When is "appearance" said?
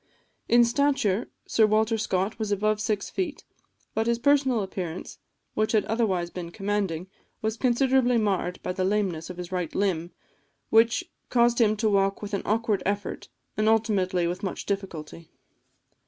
4.63-5.19